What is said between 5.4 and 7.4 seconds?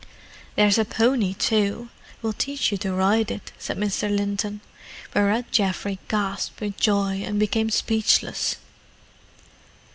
Geoffrey gasped with joy and